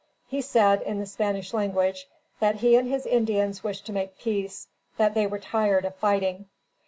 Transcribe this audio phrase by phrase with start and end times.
[0.27, 2.07] He said, in the Spanish language,
[2.39, 6.47] that he and his Indians wished to make peace; that they were tired of fighting.